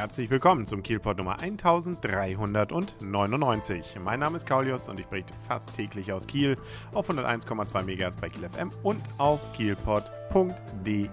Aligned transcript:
Herzlich 0.00 0.30
willkommen 0.30 0.64
zum 0.64 0.82
Kielpot 0.82 1.18
Nummer 1.18 1.40
1399. 1.40 3.98
Mein 4.02 4.20
Name 4.20 4.38
ist 4.38 4.46
Kaulius 4.46 4.88
und 4.88 4.98
ich 4.98 5.04
berichte 5.04 5.34
fast 5.46 5.76
täglich 5.76 6.10
aus 6.10 6.26
Kiel 6.26 6.56
auf 6.94 7.10
101,2 7.10 7.82
MHz 7.82 8.16
bei 8.16 8.30
Kiel 8.30 8.48
FM 8.48 8.70
und 8.82 9.02
auf 9.18 9.52
kielpot.de 9.52 10.20
www.ftf.de. 10.30 11.08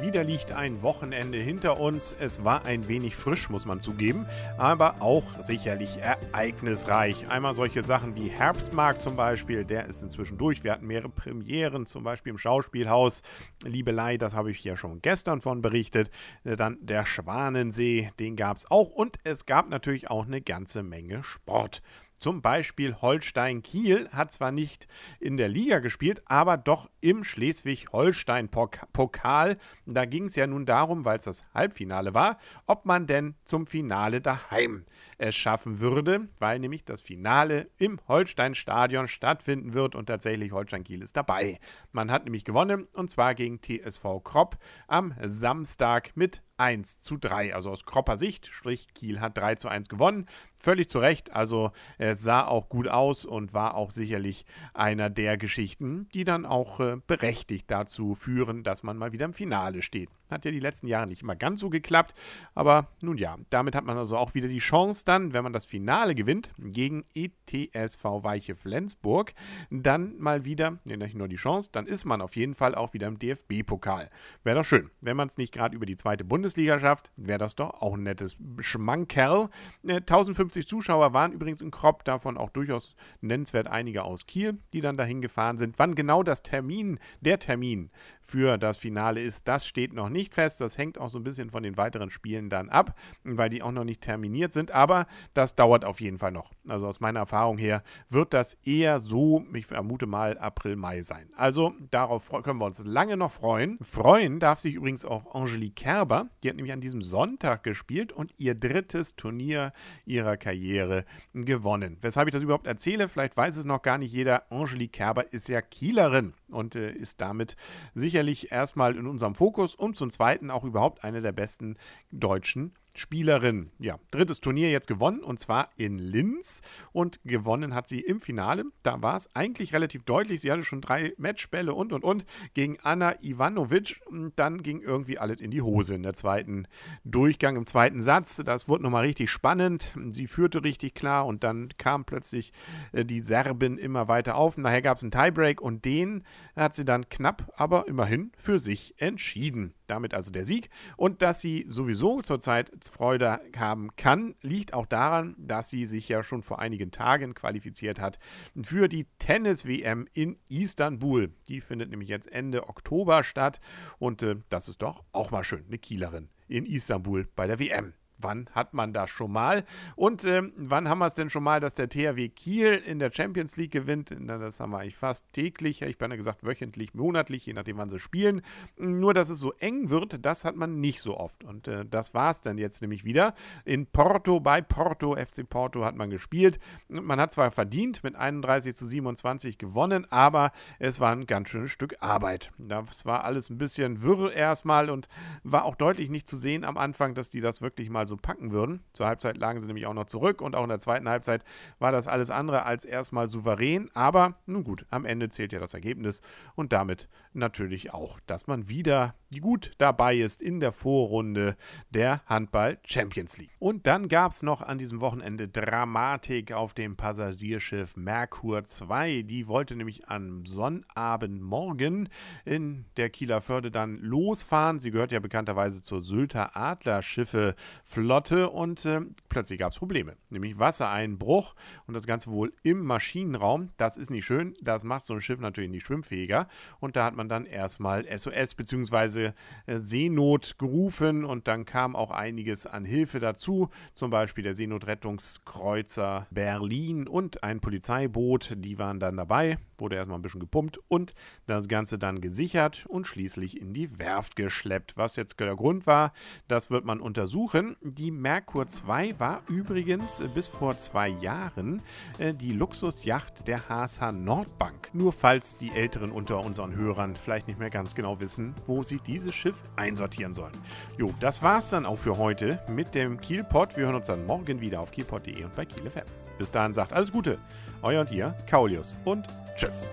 Wieder 0.00 0.24
liegt 0.24 0.52
ein 0.52 0.82
Wochenende 0.82 1.38
hinter 1.38 1.80
uns. 1.80 2.16
Es 2.18 2.44
war 2.44 2.64
ein 2.66 2.88
wenig 2.88 3.16
frisch, 3.16 3.50
muss 3.50 3.66
man 3.66 3.80
zugeben, 3.80 4.26
aber 4.58 4.96
auch 5.00 5.24
sicherlich 5.42 5.98
ereignisreich. 5.98 7.30
Einmal 7.30 7.54
solche 7.54 7.82
Sachen 7.82 8.16
wie 8.16 8.28
Herbstmarkt 8.28 9.00
zum 9.00 9.16
Beispiel, 9.16 9.64
der 9.64 9.86
ist 9.86 10.02
inzwischen 10.02 10.38
durch. 10.38 10.64
Wir 10.64 10.72
hatten 10.72 10.86
mehrere 10.86 11.08
Premieren, 11.08 11.86
zum 11.86 12.02
Beispiel 12.02 12.30
im 12.30 12.38
Schauspielhaus. 12.38 13.22
Liebelei, 13.64 14.16
das 14.16 14.34
habe 14.34 14.50
ich 14.50 14.62
ja 14.64 14.76
schon 14.76 15.00
gestern 15.02 15.40
von 15.40 15.62
berichtet. 15.62 16.10
Dann 16.44 16.78
der 16.80 17.06
Schwanensee, 17.06 18.10
den 18.18 18.29
gab 18.36 18.56
es 18.56 18.70
auch. 18.70 18.90
Und 18.90 19.18
es 19.24 19.46
gab 19.46 19.68
natürlich 19.68 20.10
auch 20.10 20.26
eine 20.26 20.40
ganze 20.40 20.82
Menge 20.82 21.22
Sport. 21.22 21.82
Zum 22.20 22.40
Beispiel 22.42 22.94
Holstein 23.00 23.62
Kiel 23.62 24.10
hat 24.12 24.30
zwar 24.30 24.52
nicht 24.52 24.86
in 25.20 25.38
der 25.38 25.48
Liga 25.48 25.78
gespielt, 25.78 26.20
aber 26.26 26.58
doch 26.58 26.90
im 27.00 27.24
Schleswig-Holstein-Pokal. 27.24 29.56
Da 29.86 30.04
ging 30.04 30.26
es 30.26 30.36
ja 30.36 30.46
nun 30.46 30.66
darum, 30.66 31.06
weil 31.06 31.16
es 31.16 31.24
das 31.24 31.46
Halbfinale 31.54 32.12
war, 32.12 32.36
ob 32.66 32.84
man 32.84 33.06
denn 33.06 33.36
zum 33.46 33.66
Finale 33.66 34.20
daheim 34.20 34.84
es 35.20 35.36
schaffen 35.36 35.80
würde, 35.80 36.28
weil 36.38 36.58
nämlich 36.58 36.84
das 36.84 37.02
Finale 37.02 37.68
im 37.76 38.00
Holstein-Stadion 38.08 39.06
stattfinden 39.06 39.74
wird 39.74 39.94
und 39.94 40.06
tatsächlich 40.06 40.52
Holstein 40.52 40.82
Kiel 40.82 41.02
ist 41.02 41.16
dabei. 41.16 41.58
Man 41.92 42.10
hat 42.10 42.24
nämlich 42.24 42.44
gewonnen 42.44 42.88
und 42.94 43.10
zwar 43.10 43.34
gegen 43.34 43.60
TSV 43.60 44.22
Kropp 44.24 44.56
am 44.88 45.14
Samstag 45.22 46.12
mit 46.14 46.42
1 46.60 47.00
zu 47.00 47.16
3. 47.16 47.54
Also 47.54 47.70
aus 47.70 47.86
Kropper 47.86 48.18
Sicht, 48.18 48.46
sprich 48.46 48.92
Kiel 48.92 49.20
hat 49.20 49.36
3 49.38 49.54
zu 49.54 49.68
1 49.68 49.88
gewonnen. 49.88 50.26
Völlig 50.56 50.90
zu 50.90 50.98
Recht. 50.98 51.34
Also 51.34 51.72
es 51.96 52.22
sah 52.22 52.46
auch 52.46 52.68
gut 52.68 52.86
aus 52.86 53.24
und 53.24 53.54
war 53.54 53.74
auch 53.74 53.90
sicherlich 53.90 54.44
einer 54.74 55.08
der 55.08 55.38
Geschichten, 55.38 56.08
die 56.12 56.24
dann 56.24 56.44
auch 56.44 56.78
äh, 56.80 56.98
berechtigt 57.06 57.70
dazu 57.70 58.14
führen, 58.14 58.62
dass 58.62 58.82
man 58.82 58.98
mal 58.98 59.12
wieder 59.12 59.24
im 59.24 59.32
Finale 59.32 59.80
steht. 59.80 60.10
Hat 60.30 60.44
ja 60.44 60.50
die 60.50 60.60
letzten 60.60 60.86
Jahre 60.86 61.06
nicht 61.06 61.22
immer 61.22 61.34
ganz 61.34 61.60
so 61.60 61.70
geklappt. 61.70 62.14
Aber 62.54 62.88
nun 63.00 63.16
ja, 63.16 63.38
damit 63.48 63.74
hat 63.74 63.84
man 63.84 63.96
also 63.96 64.18
auch 64.18 64.34
wieder 64.34 64.48
die 64.48 64.58
Chance 64.58 65.04
dann, 65.10 65.32
wenn 65.32 65.42
man 65.42 65.52
das 65.52 65.66
Finale 65.66 66.14
gewinnt 66.14 66.50
gegen 66.56 67.04
ETSV 67.14 68.04
Weiche 68.04 68.54
Flensburg, 68.54 69.34
dann 69.68 70.16
mal 70.20 70.44
wieder, 70.44 70.78
ne, 70.84 70.96
nicht 70.96 71.16
nur 71.16 71.26
die 71.26 71.34
Chance, 71.34 71.68
dann 71.72 71.88
ist 71.88 72.04
man 72.04 72.20
auf 72.20 72.36
jeden 72.36 72.54
Fall 72.54 72.76
auch 72.76 72.94
wieder 72.94 73.08
im 73.08 73.18
DFB-Pokal. 73.18 74.08
Wäre 74.44 74.58
doch 74.58 74.64
schön. 74.64 74.88
Wenn 75.00 75.16
man 75.16 75.26
es 75.26 75.36
nicht 75.36 75.52
gerade 75.52 75.74
über 75.74 75.84
die 75.84 75.96
zweite 75.96 76.22
Bundesliga 76.24 76.78
schafft, 76.78 77.10
wäre 77.16 77.40
das 77.40 77.56
doch 77.56 77.82
auch 77.82 77.94
ein 77.94 78.04
nettes 78.04 78.36
Schmankerl. 78.60 79.48
1050 79.82 80.62
äh, 80.62 80.66
Zuschauer 80.68 81.12
waren 81.12 81.32
übrigens 81.32 81.60
in 81.60 81.72
Kropp, 81.72 82.04
davon 82.04 82.38
auch 82.38 82.50
durchaus 82.50 82.94
nennenswert 83.20 83.66
einige 83.66 84.04
aus 84.04 84.26
Kiel, 84.26 84.58
die 84.72 84.80
dann 84.80 84.96
dahin 84.96 85.20
gefahren 85.20 85.58
sind. 85.58 85.76
Wann 85.80 85.96
genau 85.96 86.22
das 86.22 86.44
Termin, 86.44 87.00
der 87.20 87.40
Termin 87.40 87.90
für 88.22 88.58
das 88.58 88.78
Finale 88.78 89.20
ist, 89.20 89.48
das 89.48 89.66
steht 89.66 89.92
noch 89.92 90.08
nicht 90.08 90.34
fest. 90.34 90.60
Das 90.60 90.78
hängt 90.78 90.98
auch 90.98 91.08
so 91.08 91.18
ein 91.18 91.24
bisschen 91.24 91.50
von 91.50 91.64
den 91.64 91.76
weiteren 91.76 92.10
Spielen 92.10 92.48
dann 92.48 92.68
ab, 92.68 92.96
weil 93.24 93.50
die 93.50 93.60
auch 93.60 93.72
noch 93.72 93.82
nicht 93.82 94.02
terminiert 94.02 94.52
sind. 94.52 94.70
Aber 94.70 94.99
das 95.34 95.54
dauert 95.54 95.84
auf 95.84 96.00
jeden 96.00 96.18
Fall 96.18 96.32
noch. 96.32 96.50
Also 96.68 96.86
aus 96.86 97.00
meiner 97.00 97.20
Erfahrung 97.20 97.58
her 97.58 97.82
wird 98.08 98.34
das 98.34 98.54
eher 98.64 99.00
so, 99.00 99.44
ich 99.54 99.66
vermute 99.66 100.06
mal, 100.06 100.38
April, 100.38 100.76
Mai 100.76 101.02
sein. 101.02 101.30
Also 101.36 101.74
darauf 101.90 102.30
können 102.42 102.60
wir 102.60 102.66
uns 102.66 102.84
lange 102.84 103.16
noch 103.16 103.30
freuen. 103.30 103.78
Freuen 103.82 104.40
darf 104.40 104.58
sich 104.58 104.74
übrigens 104.74 105.04
auch 105.04 105.34
Angelique 105.34 105.76
Kerber. 105.76 106.28
Die 106.42 106.48
hat 106.48 106.56
nämlich 106.56 106.72
an 106.72 106.80
diesem 106.80 107.02
Sonntag 107.02 107.62
gespielt 107.62 108.12
und 108.12 108.32
ihr 108.36 108.54
drittes 108.54 109.16
Turnier 109.16 109.72
ihrer 110.04 110.36
Karriere 110.36 111.04
gewonnen. 111.32 111.96
Weshalb 112.00 112.28
ich 112.28 112.32
das 112.32 112.42
überhaupt 112.42 112.66
erzähle, 112.66 113.08
vielleicht 113.08 113.36
weiß 113.36 113.56
es 113.56 113.64
noch 113.64 113.82
gar 113.82 113.98
nicht 113.98 114.12
jeder. 114.12 114.50
Angelique 114.50 114.92
Kerber 114.92 115.32
ist 115.32 115.48
ja 115.48 115.60
Kielerin 115.62 116.34
und 116.48 116.74
äh, 116.74 116.92
ist 116.92 117.20
damit 117.20 117.56
sicherlich 117.94 118.52
erstmal 118.52 118.96
in 118.96 119.06
unserem 119.06 119.34
Fokus 119.34 119.74
und 119.74 119.96
zum 119.96 120.10
Zweiten 120.10 120.50
auch 120.50 120.64
überhaupt 120.64 121.04
eine 121.04 121.22
der 121.22 121.32
besten 121.32 121.76
deutschen 122.10 122.74
Spielerin. 122.94 123.70
Ja, 123.78 123.98
drittes 124.10 124.40
Turnier 124.40 124.70
jetzt 124.70 124.88
gewonnen 124.88 125.20
und 125.20 125.38
zwar 125.38 125.70
in 125.76 125.98
Linz. 125.98 126.62
Und 126.92 127.20
gewonnen 127.24 127.74
hat 127.74 127.88
sie 127.88 128.00
im 128.00 128.20
Finale. 128.20 128.64
Da 128.82 129.00
war 129.00 129.16
es 129.16 129.34
eigentlich 129.34 129.72
relativ 129.72 130.02
deutlich. 130.04 130.40
Sie 130.40 130.50
hatte 130.50 130.64
schon 130.64 130.80
drei 130.80 131.12
Matchbälle 131.16 131.72
und 131.72 131.92
und 131.92 132.04
und 132.04 132.24
gegen 132.54 132.78
Anna 132.82 133.22
Ivanovic. 133.22 134.00
Und 134.06 134.32
dann 134.36 134.62
ging 134.62 134.80
irgendwie 134.80 135.18
alles 135.18 135.40
in 135.40 135.50
die 135.50 135.62
Hose 135.62 135.94
in 135.94 136.02
der 136.02 136.14
zweiten 136.14 136.66
Durchgang, 137.04 137.56
im 137.56 137.66
zweiten 137.66 138.02
Satz. 138.02 138.42
Das 138.44 138.68
wurde 138.68 138.82
nochmal 138.82 139.04
richtig 139.04 139.30
spannend. 139.30 139.94
Sie 140.08 140.26
führte 140.26 140.64
richtig 140.64 140.94
klar 140.94 141.26
und 141.26 141.44
dann 141.44 141.68
kam 141.78 142.04
plötzlich 142.04 142.52
äh, 142.92 143.04
die 143.04 143.20
Serbin 143.20 143.78
immer 143.78 144.08
weiter 144.08 144.36
auf. 144.36 144.56
Und 144.56 144.64
daher 144.64 144.82
gab 144.82 144.96
es 144.96 145.04
einen 145.04 145.12
Tiebreak 145.12 145.60
und 145.60 145.84
den 145.84 146.24
hat 146.56 146.74
sie 146.74 146.84
dann 146.84 147.08
knapp, 147.08 147.52
aber 147.56 147.86
immerhin 147.88 148.32
für 148.36 148.58
sich 148.58 148.94
entschieden. 148.98 149.74
Damit 149.90 150.14
also 150.14 150.30
der 150.30 150.44
Sieg. 150.44 150.70
Und 150.96 151.20
dass 151.20 151.40
sie 151.40 151.66
sowieso 151.68 152.22
zurzeit 152.22 152.70
Freude 152.90 153.40
haben 153.56 153.90
kann, 153.96 154.36
liegt 154.40 154.72
auch 154.72 154.86
daran, 154.86 155.34
dass 155.36 155.68
sie 155.68 155.84
sich 155.84 156.08
ja 156.08 156.22
schon 156.22 156.42
vor 156.42 156.60
einigen 156.60 156.92
Tagen 156.92 157.34
qualifiziert 157.34 158.00
hat 158.00 158.18
für 158.62 158.88
die 158.88 159.06
Tennis-WM 159.18 160.06
in 160.12 160.38
Istanbul. 160.48 161.32
Die 161.48 161.60
findet 161.60 161.90
nämlich 161.90 162.08
jetzt 162.08 162.30
Ende 162.30 162.68
Oktober 162.68 163.24
statt. 163.24 163.60
Und 163.98 164.22
äh, 164.22 164.36
das 164.48 164.68
ist 164.68 164.82
doch 164.82 165.04
auch 165.12 165.30
mal 165.30 165.44
schön, 165.44 165.64
eine 165.66 165.78
Kielerin 165.78 166.28
in 166.46 166.66
Istanbul 166.66 167.28
bei 167.34 167.46
der 167.46 167.58
WM 167.58 167.92
wann 168.22 168.48
hat 168.52 168.74
man 168.74 168.92
das 168.92 169.10
schon 169.10 169.32
mal? 169.32 169.64
Und 169.96 170.24
ähm, 170.24 170.52
wann 170.56 170.88
haben 170.88 170.98
wir 170.98 171.06
es 171.06 171.14
denn 171.14 171.30
schon 171.30 171.42
mal, 171.42 171.60
dass 171.60 171.74
der 171.74 171.88
THW 171.88 172.28
Kiel 172.28 172.74
in 172.74 172.98
der 172.98 173.10
Champions 173.12 173.56
League 173.56 173.72
gewinnt? 173.72 174.14
Das 174.18 174.60
haben 174.60 174.70
wir 174.70 174.78
eigentlich 174.78 174.96
fast 174.96 175.32
täglich, 175.32 175.82
ich 175.82 175.98
bin 175.98 176.10
ja 176.10 176.16
gesagt 176.16 176.44
wöchentlich, 176.44 176.94
monatlich, 176.94 177.46
je 177.46 177.52
nachdem, 177.52 177.78
wann 177.78 177.90
sie 177.90 178.00
spielen. 178.00 178.42
Nur, 178.76 179.14
dass 179.14 179.28
es 179.28 179.38
so 179.38 179.52
eng 179.54 179.90
wird, 179.90 180.24
das 180.24 180.44
hat 180.44 180.56
man 180.56 180.80
nicht 180.80 181.00
so 181.00 181.16
oft. 181.16 181.44
Und 181.44 181.68
äh, 181.68 181.84
das 181.84 182.14
war 182.14 182.30
es 182.30 182.40
dann 182.40 182.58
jetzt 182.58 182.82
nämlich 182.82 183.04
wieder. 183.04 183.34
In 183.64 183.86
Porto, 183.86 184.40
bei 184.40 184.60
Porto, 184.60 185.16
FC 185.16 185.48
Porto 185.48 185.84
hat 185.84 185.96
man 185.96 186.10
gespielt. 186.10 186.58
Man 186.88 187.20
hat 187.20 187.32
zwar 187.32 187.50
verdient 187.50 188.02
mit 188.04 188.16
31 188.16 188.74
zu 188.74 188.86
27 188.86 189.58
gewonnen, 189.58 190.06
aber 190.10 190.52
es 190.78 191.00
war 191.00 191.12
ein 191.12 191.26
ganz 191.26 191.48
schönes 191.48 191.70
Stück 191.70 191.96
Arbeit. 192.00 192.52
Das 192.58 193.06
war 193.06 193.24
alles 193.24 193.50
ein 193.50 193.58
bisschen 193.58 194.02
wirr 194.02 194.32
erstmal 194.32 194.90
und 194.90 195.08
war 195.42 195.64
auch 195.64 195.74
deutlich 195.74 196.10
nicht 196.10 196.28
zu 196.28 196.36
sehen 196.36 196.64
am 196.64 196.76
Anfang, 196.76 197.14
dass 197.14 197.30
die 197.30 197.40
das 197.40 197.62
wirklich 197.62 197.90
mal 197.90 198.06
so 198.06 198.09
packen 198.16 198.52
würden. 198.52 198.82
Zur 198.92 199.06
Halbzeit 199.06 199.36
lagen 199.36 199.60
sie 199.60 199.66
nämlich 199.66 199.86
auch 199.86 199.94
noch 199.94 200.06
zurück 200.06 200.40
und 200.40 200.56
auch 200.56 200.62
in 200.62 200.68
der 200.68 200.78
zweiten 200.78 201.08
Halbzeit 201.08 201.44
war 201.78 201.92
das 201.92 202.06
alles 202.06 202.30
andere 202.30 202.64
als 202.64 202.84
erstmal 202.84 203.28
souverän. 203.28 203.90
Aber 203.94 204.34
nun 204.46 204.64
gut, 204.64 204.86
am 204.90 205.04
Ende 205.04 205.28
zählt 205.28 205.52
ja 205.52 205.58
das 205.58 205.74
Ergebnis 205.74 206.20
und 206.54 206.72
damit 206.72 207.08
natürlich 207.32 207.92
auch, 207.92 208.20
dass 208.26 208.46
man 208.46 208.68
wieder 208.68 209.14
gut 209.38 209.70
dabei 209.78 210.16
ist 210.16 210.42
in 210.42 210.58
der 210.58 210.72
Vorrunde 210.72 211.56
der 211.90 212.22
Handball 212.26 212.78
Champions 212.84 213.38
League. 213.38 213.52
Und 213.60 213.86
dann 213.86 214.08
gab 214.08 214.32
es 214.32 214.42
noch 214.42 214.60
an 214.60 214.78
diesem 214.78 215.00
Wochenende 215.00 215.46
Dramatik 215.46 216.50
auf 216.50 216.74
dem 216.74 216.96
Passagierschiff 216.96 217.96
Merkur 217.96 218.64
2. 218.64 219.22
Die 219.22 219.46
wollte 219.46 219.76
nämlich 219.76 220.08
am 220.08 220.44
Sonnabendmorgen 220.46 222.08
in 222.44 222.86
der 222.96 223.10
Kieler 223.10 223.40
Förde 223.40 223.70
dann 223.70 223.98
losfahren. 223.98 224.80
Sie 224.80 224.90
gehört 224.90 225.12
ja 225.12 225.20
bekannterweise 225.20 225.80
zur 225.80 226.02
Sylter 226.02 226.56
Adlerschiffe 226.56 227.54
Flotte 227.84 228.50
und 228.50 228.84
äh, 228.84 229.02
plötzlich 229.30 229.58
gab 229.58 229.72
es 229.72 229.78
Probleme, 229.78 230.16
nämlich 230.28 230.58
Wassereinbruch 230.58 231.54
und 231.86 231.94
das 231.94 232.06
Ganze 232.06 232.30
wohl 232.30 232.52
im 232.62 232.84
Maschinenraum. 232.84 233.70
Das 233.78 233.96
ist 233.96 234.10
nicht 234.10 234.26
schön, 234.26 234.52
das 234.60 234.84
macht 234.84 235.04
so 235.04 235.14
ein 235.14 235.22
Schiff 235.22 235.40
natürlich 235.40 235.70
nicht 235.70 235.86
schwimmfähiger 235.86 236.48
und 236.80 236.96
da 236.96 237.06
hat 237.06 237.16
man 237.16 237.28
dann 237.28 237.46
erstmal 237.46 238.06
SOS 238.06 238.54
bzw. 238.54 239.30
Äh, 239.66 239.78
Seenot 239.78 240.58
gerufen 240.58 241.24
und 241.24 241.48
dann 241.48 241.64
kam 241.64 241.96
auch 241.96 242.10
einiges 242.10 242.66
an 242.66 242.84
Hilfe 242.84 243.20
dazu, 243.20 243.70
zum 243.94 244.10
Beispiel 244.10 244.44
der 244.44 244.54
Seenotrettungskreuzer 244.54 246.26
Berlin 246.30 247.08
und 247.08 247.42
ein 247.42 247.60
Polizeiboot, 247.60 248.54
die 248.58 248.78
waren 248.78 249.00
dann 249.00 249.16
dabei, 249.16 249.56
wurde 249.78 249.96
erstmal 249.96 250.18
ein 250.18 250.22
bisschen 250.22 250.40
gepumpt 250.40 250.78
und 250.88 251.14
das 251.46 251.68
Ganze 251.68 251.98
dann 251.98 252.20
gesichert 252.20 252.84
und 252.86 253.06
schließlich 253.06 253.60
in 253.60 253.72
die 253.72 253.98
Werft 253.98 254.36
geschleppt. 254.36 254.96
Was 254.96 255.16
jetzt 255.16 255.38
der 255.38 255.54
Grund 255.54 255.86
war, 255.86 256.12
das 256.48 256.70
wird 256.70 256.84
man 256.84 257.00
untersuchen. 257.00 257.76
Die 257.80 258.10
Merkur 258.10 258.66
2 258.66 259.19
war 259.20 259.42
übrigens 259.48 260.22
bis 260.34 260.48
vor 260.48 260.76
zwei 260.78 261.08
Jahren 261.08 261.82
äh, 262.18 262.34
die 262.34 262.52
Luxusjacht 262.52 263.46
der 263.46 263.68
HSH 263.68 264.12
Nordbank. 264.12 264.88
Nur 264.92 265.12
falls 265.12 265.56
die 265.56 265.70
Älteren 265.70 266.10
unter 266.10 266.44
unseren 266.44 266.74
Hörern 266.74 267.14
vielleicht 267.14 267.46
nicht 267.46 267.58
mehr 267.58 267.70
ganz 267.70 267.94
genau 267.94 268.18
wissen, 268.20 268.54
wo 268.66 268.82
sie 268.82 268.98
dieses 268.98 269.34
Schiff 269.34 269.62
einsortieren 269.76 270.34
sollen. 270.34 270.54
Jo, 270.98 271.12
das 271.20 271.42
war's 271.42 271.70
dann 271.70 271.86
auch 271.86 271.98
für 271.98 272.18
heute 272.18 272.60
mit 272.68 272.94
dem 272.94 273.20
Kielpot. 273.20 273.76
Wir 273.76 273.86
hören 273.86 273.96
uns 273.96 274.06
dann 274.06 274.26
morgen 274.26 274.60
wieder 274.60 274.80
auf 274.80 274.90
kielpot.de 274.90 275.44
und 275.44 275.54
bei 275.54 275.64
Kiel 275.64 275.88
FM. 275.88 276.04
Bis 276.38 276.50
dahin 276.50 276.72
sagt 276.72 276.92
alles 276.92 277.12
Gute. 277.12 277.38
Euer 277.82 278.00
und 278.00 278.10
ihr, 278.10 278.34
Kaulius 278.48 278.96
und 279.04 279.26
Tschüss. 279.56 279.90